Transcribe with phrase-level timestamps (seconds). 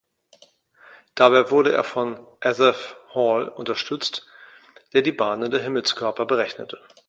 [1.13, 4.25] Dabei wurde er von Asaph Hall unterstützt,
[4.93, 6.79] der die Bahnen der Himmelskörper berechnete.